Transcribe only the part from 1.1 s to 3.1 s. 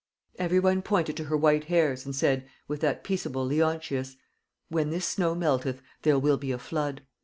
to her white hairs, and said, with that